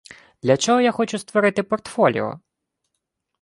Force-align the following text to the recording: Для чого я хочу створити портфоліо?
Для 0.41 0.57
чого 0.57 0.81
я 0.81 0.91
хочу 0.91 1.19
створити 1.19 1.63
портфоліо? 1.63 2.39